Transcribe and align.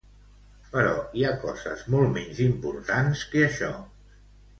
Però 0.69 0.93
hi 1.19 1.25
ha 1.27 1.33
coses 1.43 1.83
molt 1.95 2.11
menys 2.15 2.39
importants 2.47 3.21
que 3.35 3.45
això. 3.49 3.71